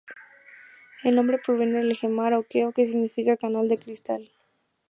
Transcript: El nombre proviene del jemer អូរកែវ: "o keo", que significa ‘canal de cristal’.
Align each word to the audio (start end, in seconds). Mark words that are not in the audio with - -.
El 1.03 1.13
nombre 1.15 1.39
proviene 1.45 1.77
del 1.79 1.95
jemer 1.99 2.31
អូរកែវ: 2.35 2.47
"o 2.47 2.47
keo", 2.51 2.73
que 2.75 2.89
significa 2.91 3.39
‘canal 3.43 3.65
de 3.71 3.77
cristal’. 3.83 4.21